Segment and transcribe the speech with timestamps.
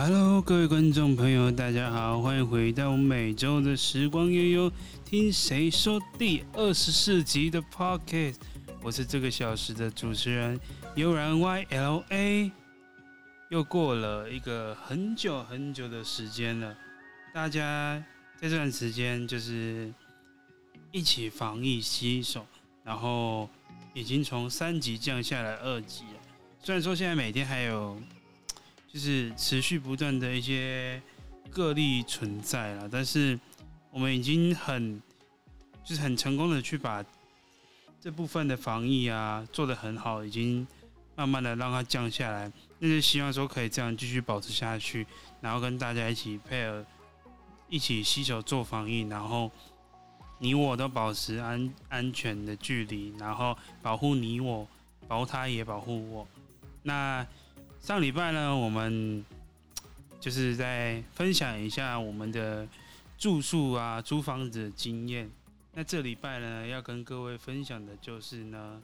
[0.00, 4.72] Hello，各位观众朋友，大家好，欢迎回到每周的时光悠悠，
[5.04, 8.36] 听谁说第二十四集的 Podcast，
[8.80, 10.60] 我是这个小时的主持人
[10.94, 12.52] 悠然 YLA。
[13.48, 16.76] 又过了一个很久很久的时间了，
[17.34, 18.00] 大家
[18.40, 19.92] 在这段时间就是
[20.92, 22.46] 一起防疫洗手，
[22.84, 23.50] 然后
[23.94, 26.20] 已经从三级降下来二级了。
[26.62, 28.00] 虽然说现在每天还有。
[28.98, 31.00] 就是持续不断的一些
[31.52, 33.38] 个例存在了，但是
[33.92, 35.00] 我们已经很
[35.84, 37.04] 就是很成功的去把
[38.00, 40.66] 这部分的防疫啊做得很好，已经
[41.14, 42.50] 慢慢的让它降下来。
[42.80, 45.06] 那就希望说可以这样继续保持下去，
[45.40, 46.84] 然后跟大家一起配合，
[47.68, 49.48] 一起携手做防疫，然后
[50.40, 54.66] 你我都保持安安全的距离，然后保护你我，
[55.06, 56.26] 保护他也保护我。
[56.82, 57.24] 那。
[57.88, 59.24] 上礼拜呢，我们
[60.20, 62.68] 就是在分享一下我们的
[63.16, 65.30] 住宿啊、租房子的经验。
[65.72, 68.78] 那这礼拜呢，要跟各位分享的就是呢，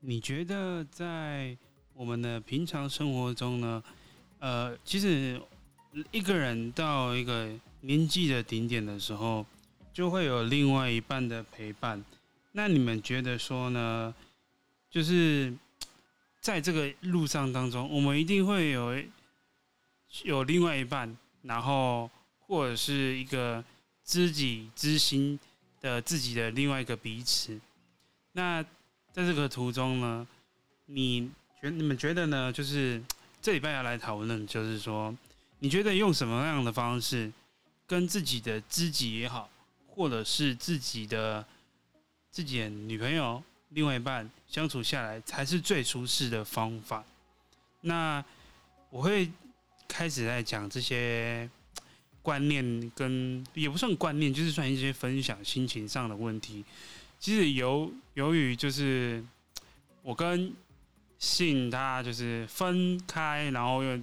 [0.00, 1.56] 你觉得在
[1.94, 3.82] 我们的平常生活中呢，
[4.40, 5.40] 呃，其实
[6.10, 7.48] 一个人到一个
[7.80, 9.46] 年纪的顶点的时候，
[9.90, 12.04] 就会有另外一半的陪伴。
[12.52, 14.14] 那你们觉得说呢？
[14.90, 15.50] 就是。
[16.44, 19.02] 在这个路上当中，我们一定会有
[20.24, 23.64] 有另外一半，然后或者是一个
[24.04, 25.40] 知己知心
[25.80, 27.58] 的自己的另外一个彼此。
[28.32, 28.62] 那
[29.10, 30.28] 在这个途中呢，
[30.84, 31.30] 你
[31.62, 32.52] 觉你们觉得呢？
[32.52, 33.02] 就是
[33.40, 35.16] 这礼拜要来讨论，就是说，
[35.60, 37.32] 你觉得用什么样的方式
[37.86, 39.48] 跟自己的知己也好，
[39.86, 41.46] 或者是自己的
[42.30, 43.42] 自己的女朋友？
[43.74, 47.04] 另外一半相处下来才是最舒适的方法。
[47.80, 48.24] 那
[48.88, 49.28] 我会
[49.88, 51.50] 开始在讲这些
[52.22, 56.64] 观念，跟也不算观念，就是算一些分享心情上的问题。
[57.18, 59.22] 其实由由于就是
[60.02, 60.54] 我跟
[61.18, 64.00] 信他就是分开，然后又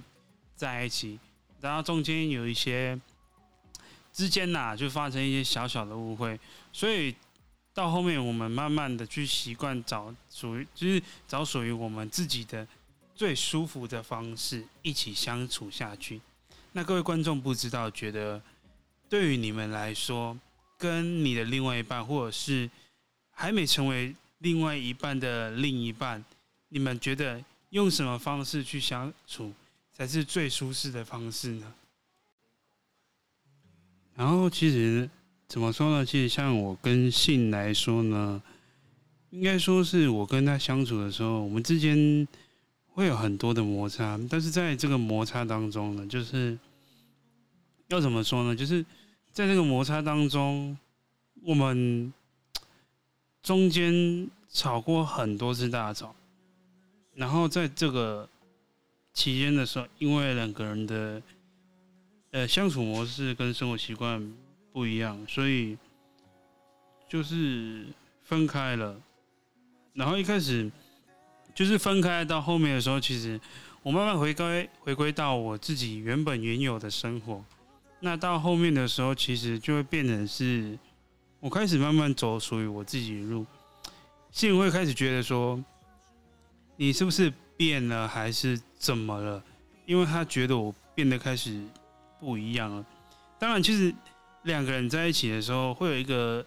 [0.54, 1.18] 在一起，
[1.60, 3.00] 然后中间有一些
[4.12, 6.38] 之间呐，就发生一些小小的误会，
[6.74, 7.16] 所以。
[7.74, 12.68] 到后面，我们慢慢的去习惯找属于，就是找属于我们自己的
[13.14, 16.20] 最舒服的方式，一起相处下去。
[16.72, 18.42] 那各位观众不知道，觉得
[19.08, 20.38] 对于你们来说，
[20.76, 22.70] 跟你的另外一半，或者是
[23.30, 26.22] 还没成为另外一半的另一半，
[26.68, 29.50] 你们觉得用什么方式去相处
[29.94, 31.74] 才是最舒适的方式呢？
[34.14, 35.08] 然后其实。
[35.52, 36.06] 怎么说呢？
[36.06, 38.42] 其实像我跟信来说呢，
[39.28, 42.26] 应该说是我跟他相处的时候，我们之间
[42.94, 44.18] 会有很多的摩擦。
[44.30, 46.58] 但是在这个摩擦当中呢，就是
[47.88, 48.56] 要怎么说呢？
[48.56, 48.82] 就是
[49.30, 50.74] 在这个摩擦当中，
[51.42, 52.10] 我们
[53.42, 56.14] 中间吵过很多次大吵。
[57.14, 58.26] 然后在这个
[59.12, 61.22] 期间的时候，因为两个人的
[62.30, 64.32] 呃相处模式跟生活习惯。
[64.72, 65.76] 不一样，所以
[67.06, 67.86] 就是
[68.24, 68.98] 分开了。
[69.92, 70.70] 然后一开始
[71.54, 73.38] 就是分开，到后面的时候，其实
[73.82, 77.44] 我慢慢回归回归到我自己原本原有的生活。
[78.00, 80.78] 那到后面的时候，其实就会变成是，
[81.38, 83.44] 我开始慢慢走属于我自己的路。
[84.30, 85.62] 信会开始觉得说，
[86.76, 89.44] 你是不是变了，还是怎么了？
[89.84, 91.62] 因为他觉得我变得开始
[92.18, 92.86] 不一样了。
[93.38, 93.94] 当然，其实。
[94.44, 96.44] 两个人在一起的时候，会有一个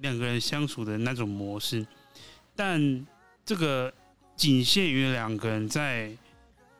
[0.00, 1.86] 两个人相处的那种模式，
[2.54, 3.06] 但
[3.44, 3.92] 这个
[4.36, 6.14] 仅限于两个人在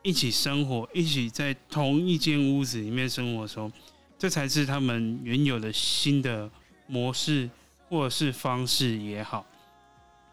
[0.03, 3.71] 一起生活，一起在同一间屋子里面生活的时候，
[4.19, 6.47] 这才是他们原有的新的
[6.85, 7.49] 模式
[7.89, 9.43] 或者是方式也好。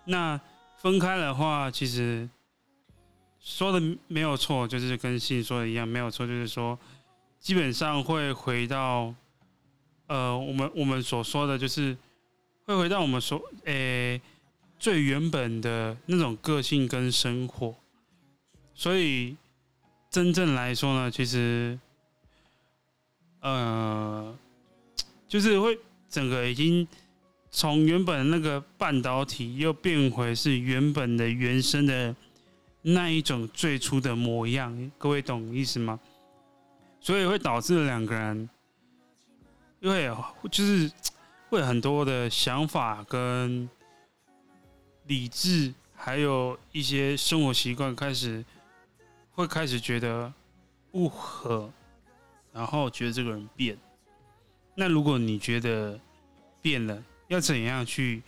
[0.04, 0.38] 那
[0.76, 2.28] 分开的话，其实
[3.40, 6.78] 说的没有错，就是跟信说的一样，没有错，就是说
[7.38, 9.14] 基本上会回到。
[10.10, 11.96] 呃，我们我们所说的就是
[12.64, 14.20] 会回到我们所诶、
[14.76, 17.76] 最原本的那种个性跟生活，
[18.74, 19.36] 所以
[20.10, 21.78] 真正来说呢，其实
[23.38, 24.36] 呃，
[25.28, 25.78] 就是会
[26.08, 26.88] 整个已经
[27.52, 32.16] 从原本那个半导体又变回是原本的原生的
[32.82, 36.00] 那一种最初的模样，各位懂意思吗？
[37.00, 38.50] 所以会导致两个人。
[39.80, 40.14] 因为
[40.50, 40.90] 就是
[41.48, 43.68] 会很多的想法跟
[45.06, 48.44] 理智，还有一些生活习惯开始
[49.30, 50.32] 会开始觉得
[50.92, 51.70] 不合，
[52.52, 53.76] 然后觉得这个人变。
[54.74, 55.98] 那如果你觉得
[56.60, 58.22] 变了，要怎样去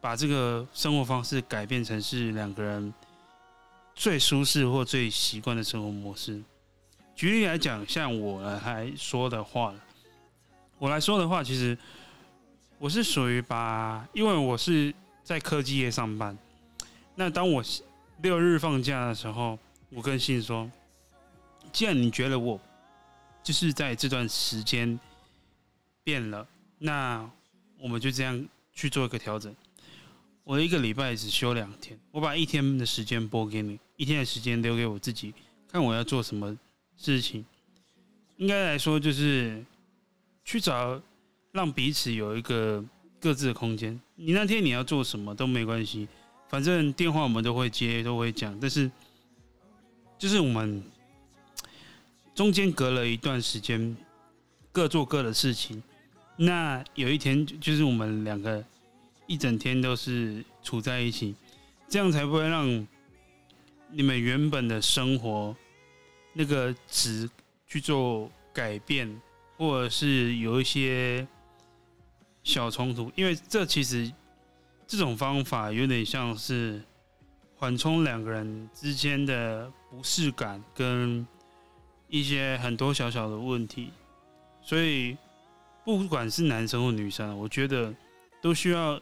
[0.00, 2.94] 把这个生活方式改变成是两个人
[3.96, 6.40] 最舒适或最习惯的生活模式？
[7.16, 9.74] 举例来讲，像我来说的话，
[10.78, 11.76] 我来说的话，其实
[12.78, 14.94] 我是属于把，因为我是
[15.24, 16.36] 在科技业上班。
[17.16, 17.62] 那当我
[18.22, 19.58] 六日放假的时候，
[19.90, 20.70] 我跟信说，
[21.72, 22.60] 既然你觉得我
[23.42, 24.98] 就是在这段时间
[26.04, 26.46] 变了，
[26.78, 27.28] 那
[27.80, 29.54] 我们就这样去做一个调整。
[30.44, 35.34] 我一个礼拜只休两天，我把一天的时间拨给你，一天的时间留给我自己，
[35.70, 36.56] 看我要做什么
[36.96, 37.44] 事情。
[38.36, 39.62] 应该来说，就是
[40.48, 40.98] 去找
[41.52, 42.82] 让彼此有一个
[43.20, 44.00] 各自的空间。
[44.14, 46.08] 你那天你要做什么都没关系。
[46.48, 48.90] 反正电话我们都会接，都会讲，但是
[50.18, 50.82] 就是我们
[52.34, 53.94] 中间隔了一段时间，
[54.72, 55.82] 各做各的事情。
[56.34, 58.64] 那有一天，就是我们两个
[59.26, 61.34] 一整天都是处在一起，
[61.90, 62.86] 这样才不会让
[63.90, 65.54] 你们原本的生活
[66.32, 67.28] 那个值
[67.66, 69.20] 去做改变，
[69.58, 71.28] 或者是有一些
[72.42, 74.10] 小冲突，因为这其实。
[74.90, 76.82] 这种方法有点像是
[77.56, 81.26] 缓冲两个人之间的不适感跟
[82.08, 83.90] 一些很多小小的问题，
[84.62, 85.14] 所以
[85.84, 87.94] 不管是男生或女生，我觉得
[88.40, 88.98] 都需要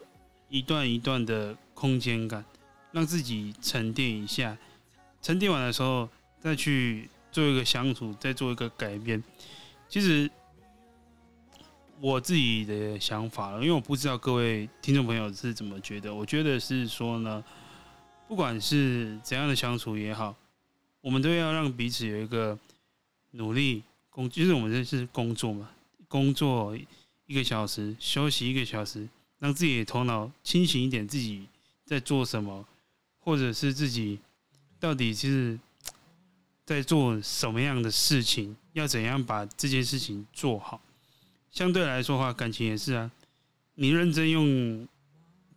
[0.49, 2.45] 一段一段的空间感，
[2.91, 4.59] 让自己沉淀一下，
[5.23, 6.09] 沉淀完的时候
[6.41, 9.23] 再去做一个相处，再做一个改变。
[9.89, 10.29] 其实。
[12.01, 16.15] 我自己的想法了，因为我不知道各位听众朋友是怎么觉得。
[16.15, 17.43] 我觉得是说呢，
[18.29, 20.35] 不管是怎样的相处也好，
[21.01, 22.59] 我们都要让彼此有一个
[23.31, 25.71] 努力工，就是我们这是工作嘛，
[26.07, 26.77] 工作
[27.27, 29.09] 一个小时，休息一个小时，
[29.39, 31.47] 让自己的头脑清醒一点，自己
[31.87, 32.67] 在做什么，
[33.21, 34.19] 或者是自己
[34.79, 35.59] 到底是
[36.67, 40.79] 在做什么样的事情，要怎样把这件事情做好。
[41.57, 43.11] 相对来说的话，感情也是啊。
[43.77, 44.87] 你认真用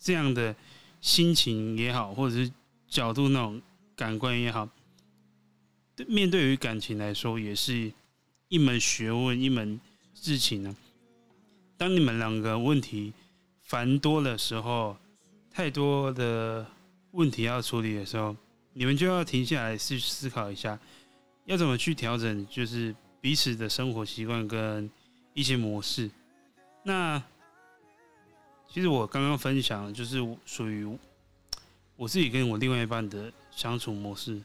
[0.01, 0.56] 这样的
[1.01, 2.50] 心情也好，或者是
[2.88, 3.62] 角度那种
[3.98, 4.69] 感官也好，
[6.07, 7.92] 面对于感情来说，也是
[8.48, 9.78] 一门学问，一门
[10.13, 10.74] 事情呢。
[11.75, 13.12] 当你们两个问题
[13.62, 14.95] 繁多的时候，
[15.52, 16.66] 太多的
[17.12, 18.34] 问题要处理的时候，
[18.72, 20.80] 你们就要停下来去思考一下，
[21.44, 24.90] 要怎么去调整，就是彼此的生活习惯跟。
[25.40, 26.12] 一些模式，
[26.84, 27.24] 那
[28.68, 30.86] 其实我刚刚分享的就是属于
[31.96, 34.42] 我自己跟我另外一半的相处模式，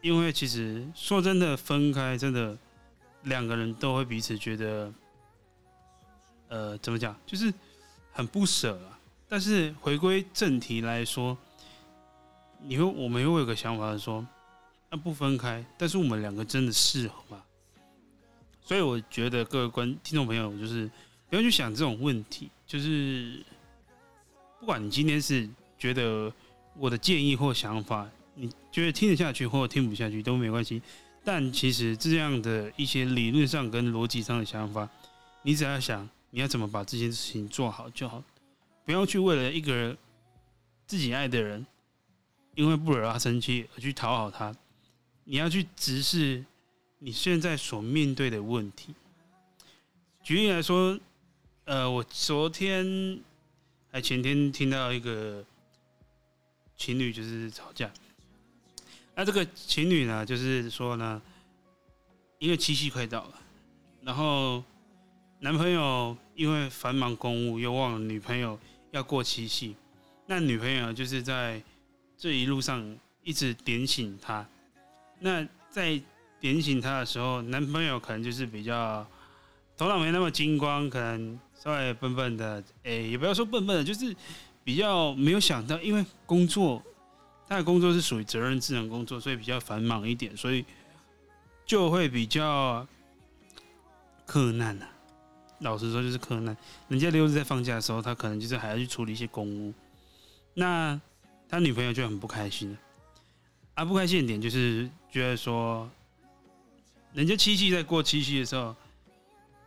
[0.00, 2.58] 因为其实说真的，分开真的
[3.22, 4.92] 两个人都会彼此觉得，
[6.48, 7.54] 呃，怎么讲，就是
[8.10, 8.98] 很不舍啊。
[9.28, 11.38] 但是回归正题来说，
[12.60, 14.26] 你会我们又有个想法是说，
[14.90, 17.40] 那不分开，但是我们两个真的适合吗？
[18.70, 20.88] 所以我觉得各位观听众朋友，就是
[21.28, 22.48] 不要去想这种问题。
[22.68, 23.44] 就是
[24.60, 26.32] 不管你今天是觉得
[26.76, 30.80] 我的建议或想法，你觉得听得下去或听不下去都没关系。
[31.24, 34.88] 但其实这样的一些理论上跟逻辑上的想法，
[35.42, 38.22] 你只要想你要怎么把这件事情做好就好，
[38.84, 39.98] 不要去为了一个人
[40.86, 41.66] 自己爱的人，
[42.54, 44.54] 因为不惹他生气而去讨好他。
[45.24, 46.44] 你要去直视。
[47.02, 48.94] 你现在所面对的问题，
[50.22, 51.00] 举例来说，
[51.64, 53.18] 呃，我昨天
[53.90, 55.42] 还前天听到一个
[56.76, 57.90] 情侣就是吵架，
[59.14, 61.22] 那这个情侣呢，就是说呢，
[62.38, 63.40] 因为七夕快到了，
[64.02, 64.62] 然后
[65.38, 69.74] 男朋友因为繁忙公务又忘了女朋友要过七夕，
[70.26, 71.62] 那女朋友就是在
[72.18, 74.46] 这一路上一直点醒他，
[75.18, 75.98] 那在。
[76.40, 79.06] 点醒他的时候，男朋友可能就是比较
[79.76, 84.16] 头脑没那么精光，可能稍微笨笨的，哎，也不要说笨笨的，就是
[84.64, 86.82] 比较没有想到，因为工作
[87.46, 90.64] 他的工作是属于责任智能工作，所以比较繁忙一点，所以
[91.66, 92.86] 就会比较
[94.24, 94.86] 克难呐。
[95.58, 96.56] 老实说，就是克难。
[96.88, 99.74] 人家六日在放假的时候，他可能就是还要去处理一些公务，
[100.54, 100.98] 那
[101.50, 102.78] 他女朋友就很不开心了。
[103.74, 105.86] 啊，不开心的点就是觉得说。
[107.12, 108.74] 人家七夕在过七夕的时候，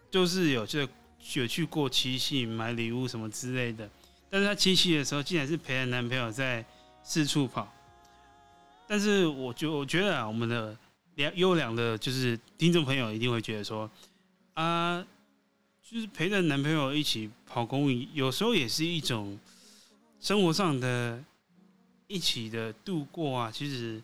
[0.09, 0.87] 就是有这
[1.33, 3.89] 有去过七夕买礼物什么之类的，
[4.29, 6.65] 但是她七夕的时候竟然是陪着男朋友在
[7.03, 7.71] 四处跑，
[8.87, 10.77] 但是我就我觉得啊，我们的
[11.15, 13.89] 良优良的，就是听众朋友一定会觉得说，
[14.53, 15.05] 啊，
[15.81, 19.37] 就是陪着男朋友一起跑公益，有时候也是一种
[20.21, 21.21] 生活上的
[22.07, 23.51] 一起的度过啊。
[23.51, 24.01] 其实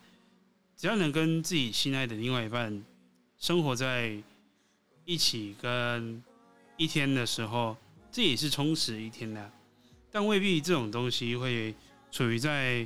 [0.76, 2.84] 只要能跟自己心爱的另外一半
[3.40, 4.14] 生活在
[5.06, 6.22] 一起，跟
[6.76, 7.76] 一天的时候，
[8.12, 9.52] 这也是充实一天的。
[10.12, 11.74] 但未必这种东西会
[12.12, 12.86] 处于在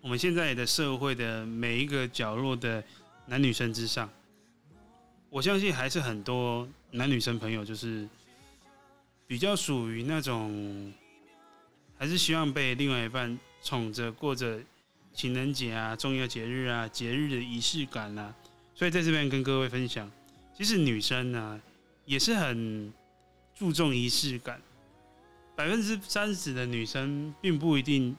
[0.00, 2.82] 我们现在的社会的每一个角落的
[3.26, 4.10] 男女生之上。
[5.28, 8.08] 我相信还是很多男女生朋友就是
[9.28, 10.92] 比较属于那种，
[11.96, 14.60] 还是希望被另外一半宠着过着
[15.14, 18.34] 情人节啊、重要节日啊、节日的仪式感啊。
[18.74, 20.10] 所以在这边跟各位分享，
[20.56, 21.60] 其实女生呢
[22.04, 22.92] 也是很
[23.54, 24.60] 注重仪式感。
[25.54, 28.16] 百分之三十的女生并不一定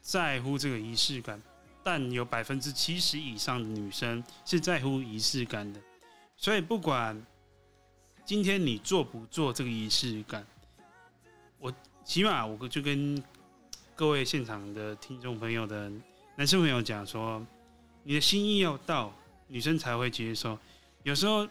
[0.00, 1.42] 在乎这个仪式感，
[1.82, 5.80] 但有百分之七十以上的女生是在乎仪式感的。
[6.36, 7.20] 所以，不管
[8.24, 10.46] 今天你做不做这个仪式感，
[11.58, 13.20] 我起码我就跟
[13.96, 15.90] 各位现场的听众朋友的
[16.36, 17.44] 男生朋友讲说，
[18.04, 19.12] 你的心意要到，
[19.48, 20.58] 女生才会接受。
[21.02, 21.48] 有时候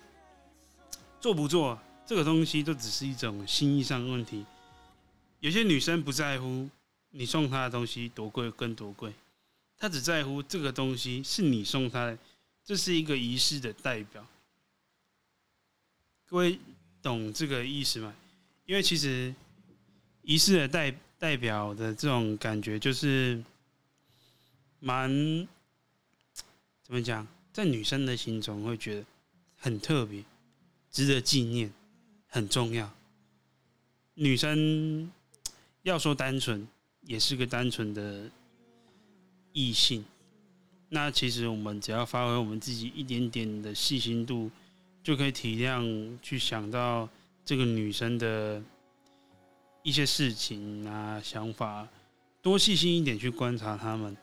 [1.19, 4.45] 做不做这个东西，都只是一种心意上的问题。
[5.39, 6.69] 有些女生不在乎
[7.11, 9.13] 你送她的东西多贵跟多贵，
[9.77, 12.17] 她只在乎这个东西是你送她的，
[12.63, 14.25] 这是一个仪式的代表。
[16.27, 16.59] 各位
[17.01, 18.13] 懂这个意思吗？
[18.65, 19.33] 因为其实
[20.23, 23.43] 仪式的代代表的这种感觉，就是
[24.79, 25.09] 蛮
[26.83, 29.05] 怎么讲，在女生的心中会觉得
[29.55, 30.25] 很特别，
[30.91, 31.71] 值得纪念，
[32.27, 32.93] 很重要。
[34.15, 35.09] 女生。
[35.83, 36.67] 要说单纯，
[37.01, 38.27] 也是个单纯的
[39.53, 40.03] 异性。
[40.89, 44.49] 那其实我们只要发挥我们自己一点点的细心度，
[45.03, 47.07] 就可以体谅、去想到
[47.45, 48.59] 这个女生的
[49.83, 51.87] 一些事情啊、想法，
[52.41, 54.17] 多细心一点去观察他们。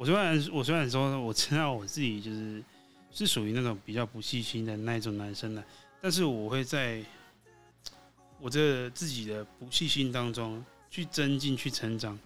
[0.00, 2.64] 我虽然我虽然说我知道我自己就是
[3.12, 5.62] 是属于那种比较不细心的那一种男生的，
[6.00, 7.04] 但是我会在。
[8.42, 12.18] 我这自己的不细心当中去增进、去成长，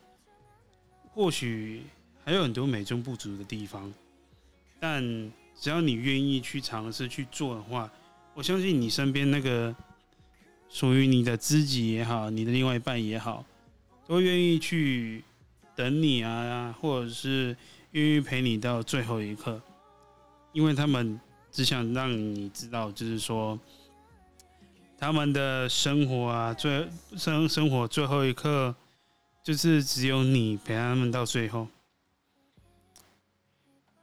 [1.13, 1.83] 或许
[2.25, 3.93] 还有很多美中不足的地方，
[4.79, 5.03] 但
[5.61, 7.91] 只要你愿意去尝试去做的话，
[8.33, 9.75] 我相信你身边那个
[10.69, 13.45] 属于你的知己也好，你的另外一半也好，
[14.07, 15.25] 都愿意去
[15.75, 17.57] 等你啊，或者是
[17.93, 19.61] 愿意陪你到最后一刻，
[20.53, 23.59] 因为他们只想让你知道，就是说。
[24.97, 28.75] 他们的生活啊，最生生活最后一刻，
[29.43, 31.67] 就是只有你陪他们到最后。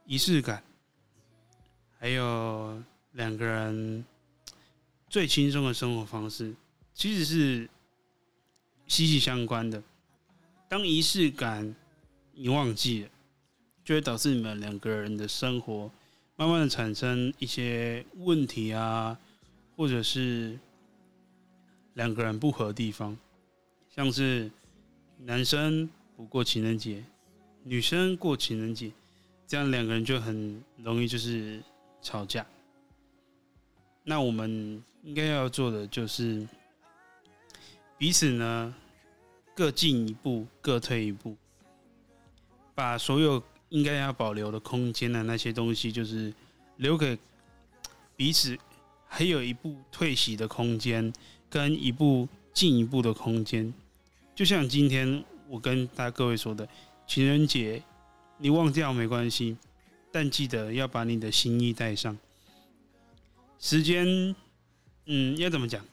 [0.04, 0.62] 仪式感，
[1.98, 2.80] 还有
[3.12, 4.04] 两个人
[5.08, 6.54] 最轻松的生活方式，
[6.94, 7.68] 其实是
[8.86, 9.82] 息息相关的。
[10.72, 11.76] 当仪式感
[12.32, 13.10] 你忘记了，
[13.84, 15.90] 就会导致你们两个人的生活
[16.34, 19.18] 慢慢的产生一些问题啊，
[19.76, 20.58] 或者是。
[21.92, 23.14] 两个人不合的地方，
[23.94, 24.50] 像是
[25.18, 25.86] 男生
[26.16, 27.04] 不过情人节，
[27.64, 28.90] 女生过情人节，
[29.46, 31.62] 这样两个人就很容易就是
[32.00, 32.46] 吵架。
[34.04, 36.48] 那我们应该要做的就是
[37.98, 38.74] 彼此呢
[39.54, 41.36] 各进一步，各退一步，
[42.74, 46.32] 把所有应该要保留的空间的那些东西，就是
[46.76, 47.18] 留给
[48.16, 48.58] 彼此，
[49.06, 51.12] 还有一步退席的空间。
[51.50, 53.74] 跟一步进一步的空间，
[54.34, 56.66] 就像今天我跟大家各位说的，
[57.06, 57.82] 情人节
[58.38, 59.54] 你忘掉没关系，
[60.10, 62.16] 但记得要把你的心意带上。
[63.58, 64.34] 时间，
[65.04, 65.84] 嗯，要怎么讲？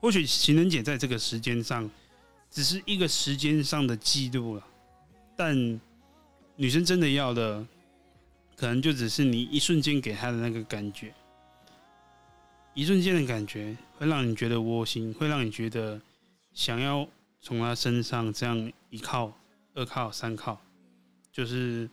[0.00, 1.90] 或许情人节在这个时间上
[2.52, 4.66] 只是一个时间上的记录了，
[5.34, 5.80] 但
[6.54, 7.66] 女生真的要的，
[8.54, 11.14] 可能就只是你一瞬间给她的那个感觉。
[12.74, 15.98] 一瞬间的感觉会让你觉得窝心，会让你觉得
[16.52, 17.08] 想要
[17.40, 19.32] 从他身上这样一靠、
[19.72, 20.60] 二靠、三靠，
[21.32, 21.88] 就是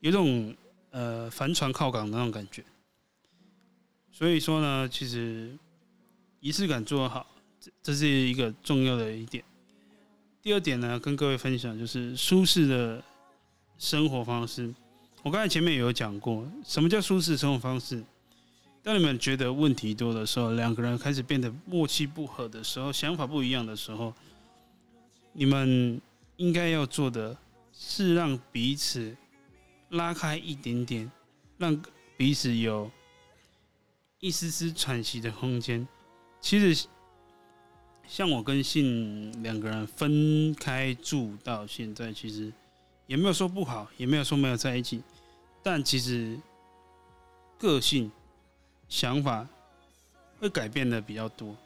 [0.00, 0.54] 有种
[0.90, 2.64] 呃帆船靠港的那种感觉。
[4.10, 5.56] 所以说呢，其实
[6.40, 7.26] 仪式感做好，
[7.60, 9.44] 这这是一个重要的一点。
[10.44, 13.02] 第二点呢，跟各位分享就是舒适的
[13.78, 14.74] 生活方式。
[15.22, 18.04] 我刚才前面也有讲过，什么叫舒适生活方式？
[18.82, 24.12] 当你们觉得问题多的时候，两个人开始变得默契不合的时候，想法不一样的时候，
[25.32, 25.98] 你们
[26.36, 27.34] 应该要做的
[27.72, 29.16] 是让彼此
[29.88, 31.10] 拉开一点点，
[31.56, 31.82] 让
[32.18, 32.90] 彼此有
[34.20, 35.88] 一丝丝喘息的空间。
[36.38, 36.86] 其实，
[38.06, 42.52] 像我跟信两个人分开住到现在，其实
[43.06, 45.02] 也没有说不好，也没有说没有在一起，
[45.62, 46.38] 但其实
[47.58, 48.10] 个性、
[48.88, 49.46] 想法
[50.38, 51.56] 会改变的比较多，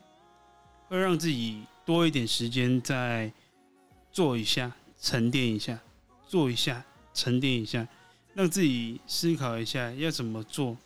[0.89, 3.31] 会让自己多一点时间再
[4.13, 5.79] 做一下、沉淀一下，
[6.27, 7.87] 做一下、沉淀一下。
[8.35, 10.77] 让自己思考一下要怎么做，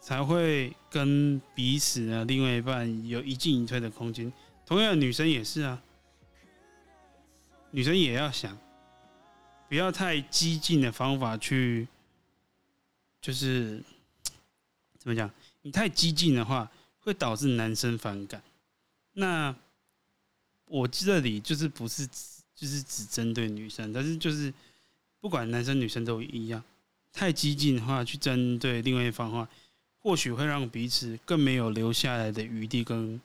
[0.00, 4.32] 才会跟彼此呢，另外一半有一进一退的空间。
[4.66, 5.80] 同样，女生也是啊，
[7.70, 8.58] 女生也要想，
[9.68, 11.88] 不要太激进的方法去，
[13.20, 13.82] 就是
[14.98, 15.30] 怎么讲？
[15.62, 16.70] 你太激进的话，
[17.00, 18.42] 会导致男生反感。
[19.12, 19.54] 那
[20.66, 22.06] 我这里就是不是
[22.54, 24.52] 就是只针对女生，但是就是。
[25.18, 26.62] 不管男生女生都一样，
[27.12, 29.48] 太激进的话去针对另外一方的话，
[29.98, 33.20] 或许会让彼此更没有留下来的余地跟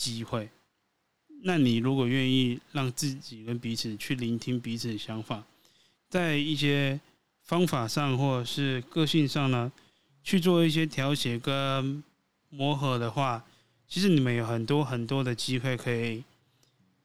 [0.00, 0.48] 机会。
[1.42, 5.44] 那你如果愿意让自己跟彼此去聆听彼此的想法，
[6.08, 6.98] 在一些
[7.42, 9.70] 方法上或者是个性上呢，
[10.22, 12.02] 去做一些调节跟
[12.48, 13.44] 磨合的话，
[13.86, 16.24] 其实你们有很多很多的机会可以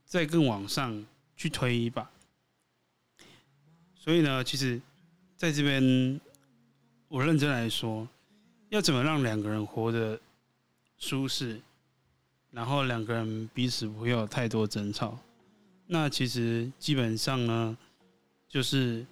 [0.06, 2.10] 再更往上去推一把。
[3.98, 4.80] 所以呢，其实
[5.36, 6.22] 在这边，
[7.10, 8.08] 我认真来说，
[8.70, 10.20] 要怎么让两个人活得
[10.98, 11.60] 舒适，
[12.56, 15.20] 然后两个人彼此不会有太多争吵，
[15.88, 17.78] 那其实基本上呢，
[18.48, 19.06] 就是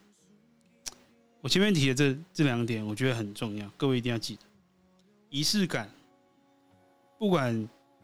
[1.41, 4.41] 我前面提的这这两点，我觉得很重要，各位一定要记得
[5.29, 5.89] 仪式感。
[7.19, 7.53] 不管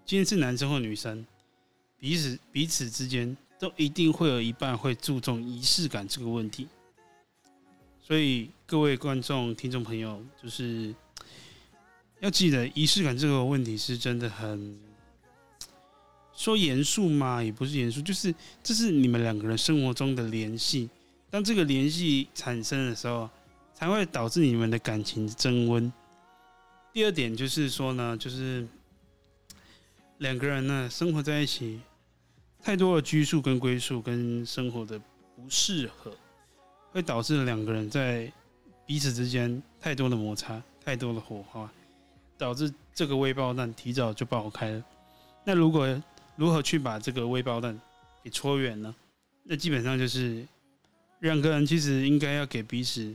[0.06, 1.26] 今天是男生或女生，
[1.98, 6.68] 彼此彼此之间都一定会有一半会注重仪式感这个问题。
[8.02, 10.94] 所以各位观众、听众朋友，就是
[12.20, 14.78] 要记得仪式感这个问题是真的很
[16.40, 17.44] 说严肃嘛？
[17.44, 20.90] 也不是严肃，就是这是你们两个人生活中的联系。
[21.30, 23.30] 当这个联系产生的时候，
[23.74, 25.92] 才会导致你们的感情增温。
[26.94, 28.66] 第二点就是说呢，就是
[30.20, 31.82] 两个人呢生活在一起，
[32.64, 36.16] 太多的拘束跟归宿，跟生活的不适合。
[36.94, 38.32] 会导致两个人在
[38.86, 41.70] 彼此之间太多的摩擦，太多的火花，
[42.38, 44.82] 导致这个未爆弹提早就爆开了。
[45.44, 46.02] 那如果
[46.40, 47.78] 如何去把这个微爆弹
[48.24, 48.96] 给戳远呢？
[49.44, 50.48] 那基本上就是
[51.20, 53.14] 两个人其实应该要给彼此，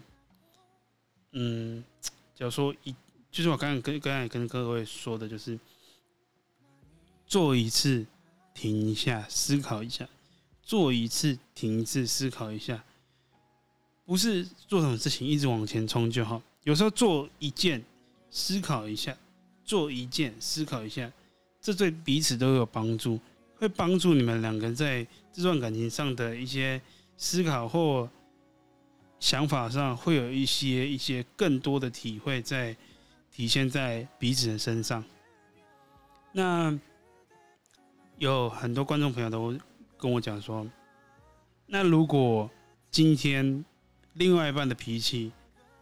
[1.32, 1.82] 嗯，
[2.34, 2.94] 假如说一，
[3.30, 5.58] 就是我刚刚跟刚才跟各位说的，就是
[7.26, 8.04] 做一次
[8.52, 10.04] 停一下，思考一下；
[10.62, 12.84] 做一次停一次，思考一下。
[14.04, 17.82] 不是做什么事情一直往前冲就好，有时候做一件
[18.30, 19.16] 思考一下，
[19.64, 21.10] 做一件思考一下，
[21.64, 23.18] 这对彼此都有帮助，
[23.56, 26.78] 会帮助你们两个人在这段感情上的一些
[27.16, 28.06] 思考或
[29.18, 32.76] 想法上，会有一些一些更多的体会在
[33.32, 35.02] 体现在彼此的身上。
[36.32, 36.78] 那
[38.18, 39.58] 有很多观众朋友都
[39.96, 40.66] 跟我讲说，
[41.64, 42.50] 那如果
[42.90, 43.64] 今天。
[44.16, 45.32] 另外一半的脾气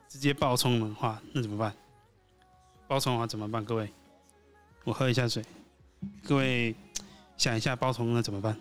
[0.09, 1.71] 直接爆冲的话，那怎么办？
[2.89, 3.63] 爆冲的话怎么办？
[3.63, 3.93] 各位，
[4.85, 5.45] 我喝一下水。
[6.25, 6.75] 各位
[7.37, 8.59] 想一下，爆冲了怎么办？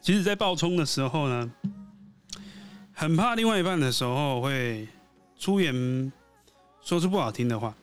[0.00, 1.52] 其实，在爆冲的时候呢，
[2.92, 4.88] 很怕另外一半的时候会
[5.38, 6.12] 出言
[6.80, 7.74] 说出不好听的话，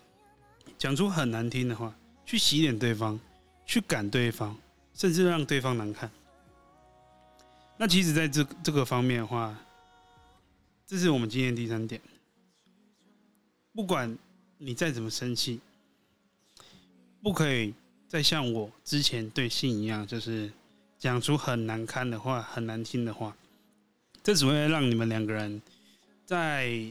[0.78, 1.94] 讲出很难听的话，
[2.26, 3.20] 去洗脸对方，
[3.66, 4.56] 去赶对方。
[4.98, 6.10] 甚至让对方难看。
[7.76, 9.54] 那其实，在这这个方面的话，
[10.88, 12.00] 这是我们今天第三点。
[13.76, 14.18] 不管
[14.58, 15.60] 你再怎么生气，
[17.22, 17.74] 不可以
[18.08, 20.50] 再像我之前对信一样，就是
[20.98, 23.36] 讲出很难堪的话、很难听的话。
[24.24, 25.62] 这只会让你们两个人
[26.26, 26.82] 在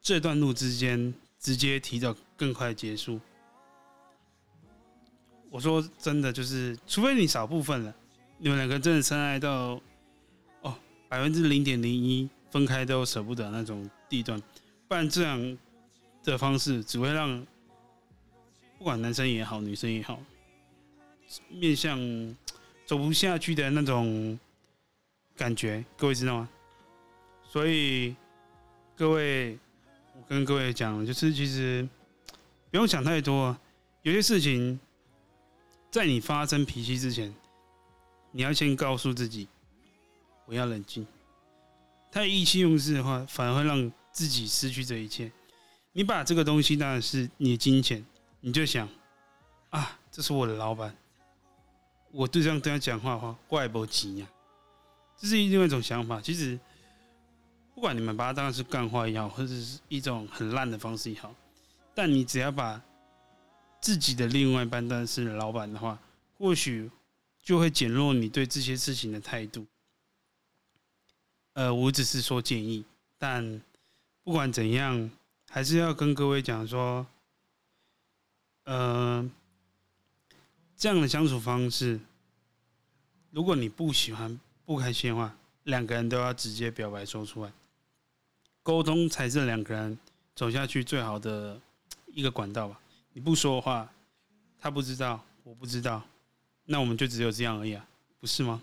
[0.00, 3.20] 这段路之间直接提早更快结束。
[5.50, 7.94] 我说真的，就是除非你少部分了，
[8.38, 9.78] 你们两个真的深爱到
[10.62, 10.74] 哦
[11.08, 14.40] 百分之零点零一分开都舍不得那种地段，
[14.88, 15.58] 不然这样
[16.22, 17.46] 的方式只会让
[18.78, 20.18] 不管男生也好，女生也好，
[21.48, 21.98] 面向
[22.84, 24.38] 走不下去的那种
[25.36, 26.48] 感觉，各位知道吗？
[27.44, 28.14] 所以
[28.96, 29.58] 各位，
[30.14, 31.88] 我跟各位讲，就是其实
[32.70, 33.56] 不用想太多，
[34.02, 34.78] 有些事情。
[35.90, 37.30] 在你发生脾气之前，
[38.30, 39.46] 你要先告诉自己，
[40.46, 41.06] 我要冷静。
[42.10, 45.30] 太意气用事的话，反而会让自己失去这一切。
[45.94, 48.04] 你把这个东西当然是你的金钱，
[48.40, 48.88] 你就想
[49.68, 50.96] 啊，这是我的老板，
[52.10, 54.26] 我对这样对他讲话的话，怪不急呀。
[55.18, 56.18] 这是另外一种想法。
[56.20, 56.58] 其实，
[57.74, 61.34] 不管你们把它当成是干话也好，或者是一种很烂的方式也好，
[61.94, 62.80] 但你只要把
[63.80, 65.98] 自己的另外一半当成是老板的话，
[66.38, 66.90] 或许
[67.42, 69.66] 就会减弱你对这些事情的态度。
[71.52, 72.82] 呃，我只是说建议，
[73.18, 73.60] 但
[74.24, 75.10] 不管怎样。
[75.54, 77.06] 还是要跟各位讲说，
[78.64, 79.30] 呃，
[80.74, 82.00] 这样的相处方式，
[83.30, 87.52] 如果你不喜欢、不开心的话，两个人都要直接表白说出来，
[88.62, 89.98] 沟通才是两个人
[90.34, 91.60] 走下去最好的
[92.06, 92.80] 一个管道吧。
[93.12, 93.92] 你不说的话，
[94.58, 96.02] 他不知道，我不知道，
[96.64, 97.86] 那我们就只有这样而已啊，
[98.18, 98.62] 不是吗？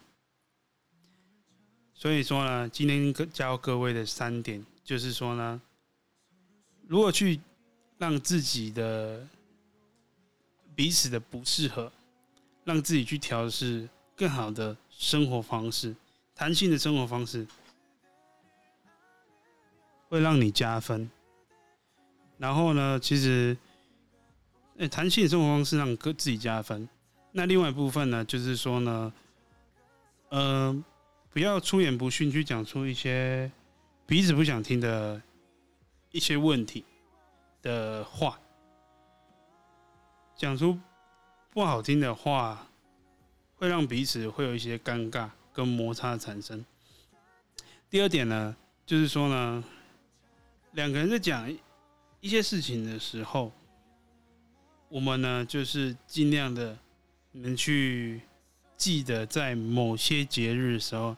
[1.93, 5.61] 所以说呢，今天教各位的三点，就是说呢。
[6.89, 7.39] 如果去
[7.99, 9.23] 让自己的
[10.75, 11.91] 彼此的不适合，
[12.63, 15.95] 让自己去调试更好的生活方式，
[16.33, 17.45] 弹性的生活方式，
[20.07, 21.07] 会让你加分。
[22.39, 23.55] 然后呢，其实，
[24.77, 26.89] 诶，弹性的生活方式让各自己加分。
[27.33, 29.13] 那另外一部分呢，就是说呢，
[30.29, 30.83] 呃，
[31.29, 33.51] 不要出言不逊，去讲出一些
[34.07, 35.21] 彼此不想听的。
[36.11, 36.83] 一些问题
[37.61, 38.39] 的话，
[40.35, 40.79] 讲出
[41.51, 42.67] 不好听的话，
[43.55, 46.65] 会让彼此会有一些尴尬跟摩擦产生。
[47.91, 48.55] 第二点呢，
[48.87, 49.63] 就是说呢，
[50.71, 51.51] 两个人在讲
[52.21, 53.51] 一些事情的时候，
[54.87, 56.75] 我们呢就是尽量的
[57.33, 58.21] 能去
[58.75, 61.15] 记得在某些节日的时候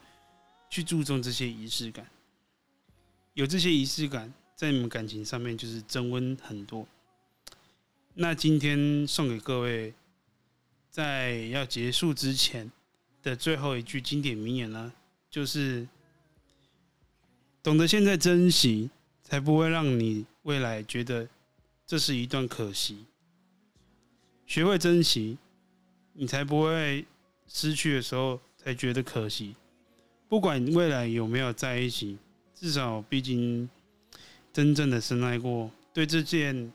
[0.70, 2.06] 去注重这些仪式感，
[3.36, 4.34] 有这些仪式感。
[4.62, 6.88] 在你们感情上面就是增温很多。
[8.14, 9.92] 那今天送给各位，
[10.92, 12.72] 在要结束之前
[13.24, 14.94] 的最后一句经典名言呢，
[15.32, 15.88] 就是
[17.64, 18.92] 懂得现在珍惜，
[19.24, 21.28] 才不会让你未来觉得
[21.88, 23.08] 这是一段可惜。
[24.46, 25.40] 学会珍惜，
[26.14, 27.04] 你才不会
[27.48, 29.56] 失去的时候才觉得可惜。
[30.30, 32.20] 不管未来有没有在一起，
[32.54, 33.68] 至少毕竟。
[34.54, 36.72] 真正的深爱过，对这件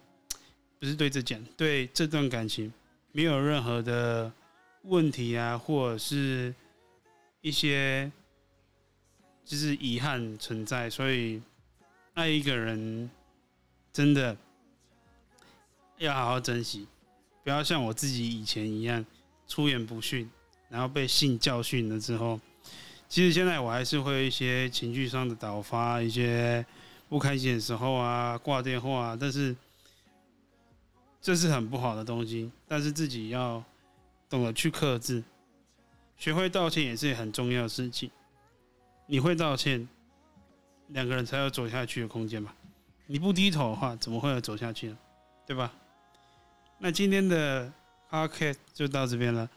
[0.81, 2.73] 不是对这件，对这段感情
[3.13, 4.33] 没有任何的
[4.85, 6.55] 问题啊，或者是
[7.43, 8.11] 一些
[9.45, 11.43] 就是遗憾存在，所以
[12.15, 13.11] 爱一个人
[13.93, 14.35] 真的
[15.99, 16.87] 要好好珍惜，
[17.45, 19.05] 不要像我自己以前一样
[19.47, 20.31] 出言不逊，
[20.71, 22.41] 然后被性教训了之后，
[23.07, 26.65] 其实现在我还是会有一些情绪上的导发一些。
[27.09, 29.55] 不开心的时候啊，挂电话啊，但是
[31.23, 32.51] 这是很不好的东西。
[32.67, 33.63] 但是自己要
[34.29, 35.23] 懂得去克制，
[36.17, 38.11] 学会道歉也是很重要的事情。
[39.07, 39.89] 你会道歉，
[40.89, 42.53] 两个人才有走下去的空间嘛。
[43.07, 44.99] 你不低头的话，怎么会有走下去呢？
[45.47, 45.73] 对吧？
[46.79, 47.73] 那今天的
[48.11, 49.49] podcast 就到这边了。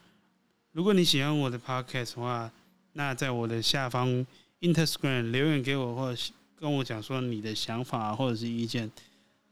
[0.72, 2.52] 如果你喜欢我的 podcast 的话，
[2.94, 4.24] 那在我的下方
[4.62, 6.34] Instagram 留言给我，或者。
[6.60, 8.92] 跟我讲说你的想法或者是意见，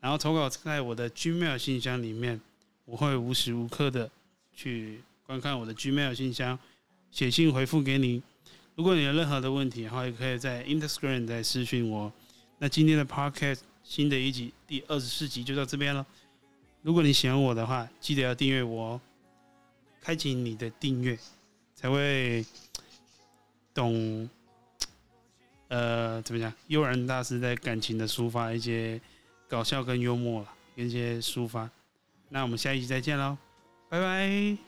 [0.01, 2.39] 然后投稿在我的 Gmail 信箱里面，
[2.85, 4.09] 我会无时无刻的
[4.53, 6.59] 去观看我的 Gmail 信箱，
[7.11, 8.21] 写信回复给你。
[8.75, 12.11] 如果你有任何的问题然后，也可以在 Instagram 再私讯我。
[12.59, 16.05] 那今天的 Podcast 新的一集第二十四集就到这边了。
[16.83, 19.01] 如果你喜欢我的话，记得要订阅我哦，
[20.01, 21.17] 开启你的订阅
[21.75, 22.45] 才会
[23.73, 24.29] 懂。
[25.67, 26.51] 呃，怎么讲？
[26.67, 28.99] 悠然大师在感情的抒发，一些
[29.47, 31.69] 搞笑跟幽默了，跟一些抒发。
[32.29, 33.37] 那我们下一集再见喽，
[33.89, 34.66] 拜拜。